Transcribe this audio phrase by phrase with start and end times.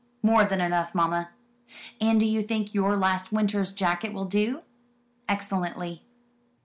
[0.23, 1.29] "More than enough, mamma."
[2.01, 4.61] "And do you think your last winter's jacket will do?"
[5.29, 6.01] "Excellently."